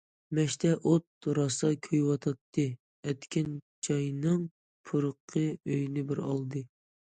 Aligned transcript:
مەشتە 0.37 0.69
ئوت 0.85 1.09
راسا 1.39 1.69
كۆيۈۋاتاتتى، 1.87 2.65
ئەتكەن 3.11 3.53
چاينىڭ 3.89 4.43
پۇرىقى 4.91 5.47
ئۆينى 5.55 6.09
بىر 6.11 6.27
ئالدى. 6.27 6.69